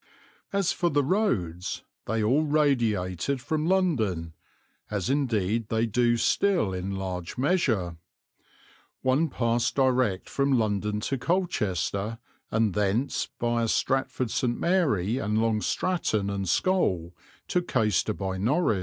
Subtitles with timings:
[0.51, 4.33] As for the roads they all radiated from London,
[4.89, 7.97] as indeed they do still in large measure.
[9.03, 12.17] One passed direct from London to Colchester
[12.49, 14.57] and thence, viâ Stratford St.
[14.59, 17.13] Mary and Long Stratton and Scole,
[17.49, 18.79] to Caistor by Norwich.